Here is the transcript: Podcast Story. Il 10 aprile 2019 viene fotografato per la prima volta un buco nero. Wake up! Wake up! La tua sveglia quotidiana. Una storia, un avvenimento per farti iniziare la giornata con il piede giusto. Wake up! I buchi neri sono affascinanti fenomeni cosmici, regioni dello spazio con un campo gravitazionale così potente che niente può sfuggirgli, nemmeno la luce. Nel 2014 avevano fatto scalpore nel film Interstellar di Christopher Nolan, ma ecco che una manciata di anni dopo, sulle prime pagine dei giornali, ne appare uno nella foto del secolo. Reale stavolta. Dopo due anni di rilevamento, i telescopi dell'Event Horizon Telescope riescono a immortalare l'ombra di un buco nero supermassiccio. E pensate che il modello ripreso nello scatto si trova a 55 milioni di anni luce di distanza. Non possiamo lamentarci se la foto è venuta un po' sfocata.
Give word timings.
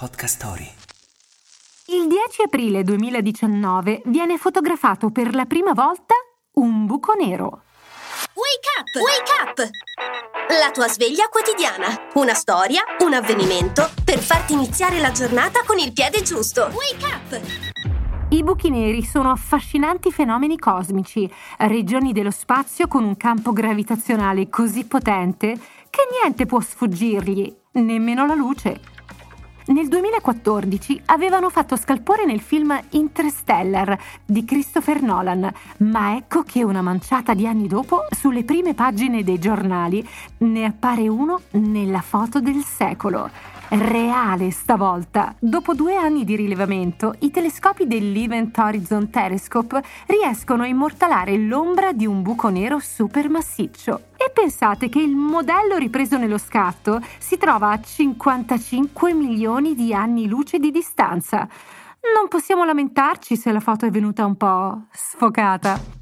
Podcast 0.00 0.36
Story. 0.36 0.66
Il 1.88 2.08
10 2.08 2.44
aprile 2.46 2.82
2019 2.82 4.00
viene 4.06 4.38
fotografato 4.38 5.10
per 5.10 5.34
la 5.34 5.44
prima 5.44 5.74
volta 5.74 6.14
un 6.54 6.86
buco 6.86 7.12
nero. 7.12 7.64
Wake 8.32 8.70
up! 8.78 8.94
Wake 8.96 9.30
up! 9.42 9.70
La 10.58 10.70
tua 10.70 10.88
sveglia 10.88 11.28
quotidiana. 11.28 12.08
Una 12.14 12.32
storia, 12.32 12.80
un 13.00 13.12
avvenimento 13.12 13.90
per 14.02 14.20
farti 14.20 14.54
iniziare 14.54 15.00
la 15.00 15.12
giornata 15.12 15.64
con 15.66 15.76
il 15.78 15.92
piede 15.92 16.22
giusto. 16.22 16.70
Wake 16.72 17.04
up! 17.04 17.40
I 18.30 18.42
buchi 18.42 18.70
neri 18.70 19.04
sono 19.04 19.30
affascinanti 19.30 20.10
fenomeni 20.10 20.58
cosmici, 20.58 21.30
regioni 21.58 22.14
dello 22.14 22.30
spazio 22.30 22.88
con 22.88 23.04
un 23.04 23.18
campo 23.18 23.52
gravitazionale 23.52 24.48
così 24.48 24.86
potente 24.86 25.58
che 25.90 26.08
niente 26.22 26.46
può 26.46 26.58
sfuggirgli, 26.58 27.54
nemmeno 27.72 28.24
la 28.24 28.34
luce. 28.34 28.89
Nel 29.70 29.86
2014 29.86 31.02
avevano 31.06 31.48
fatto 31.48 31.76
scalpore 31.76 32.24
nel 32.24 32.40
film 32.40 32.76
Interstellar 32.90 33.96
di 34.24 34.44
Christopher 34.44 35.00
Nolan, 35.00 35.48
ma 35.78 36.16
ecco 36.16 36.42
che 36.42 36.64
una 36.64 36.82
manciata 36.82 37.34
di 37.34 37.46
anni 37.46 37.68
dopo, 37.68 38.06
sulle 38.10 38.42
prime 38.42 38.74
pagine 38.74 39.22
dei 39.22 39.38
giornali, 39.38 40.04
ne 40.38 40.64
appare 40.64 41.06
uno 41.06 41.42
nella 41.52 42.00
foto 42.00 42.40
del 42.40 42.64
secolo. 42.64 43.30
Reale 43.68 44.50
stavolta. 44.50 45.36
Dopo 45.38 45.74
due 45.74 45.94
anni 45.94 46.24
di 46.24 46.34
rilevamento, 46.34 47.14
i 47.20 47.30
telescopi 47.30 47.86
dell'Event 47.86 48.58
Horizon 48.58 49.08
Telescope 49.08 49.80
riescono 50.06 50.64
a 50.64 50.66
immortalare 50.66 51.36
l'ombra 51.36 51.92
di 51.92 52.06
un 52.06 52.22
buco 52.22 52.48
nero 52.48 52.80
supermassiccio. 52.80 54.09
E 54.30 54.32
pensate 54.32 54.88
che 54.88 55.00
il 55.00 55.16
modello 55.16 55.76
ripreso 55.76 56.16
nello 56.16 56.38
scatto 56.38 57.02
si 57.18 57.36
trova 57.36 57.72
a 57.72 57.80
55 57.80 59.12
milioni 59.12 59.74
di 59.74 59.92
anni 59.92 60.28
luce 60.28 60.60
di 60.60 60.70
distanza. 60.70 61.48
Non 62.14 62.28
possiamo 62.28 62.64
lamentarci 62.64 63.34
se 63.36 63.50
la 63.50 63.58
foto 63.58 63.86
è 63.86 63.90
venuta 63.90 64.24
un 64.24 64.36
po' 64.36 64.82
sfocata. 64.92 65.99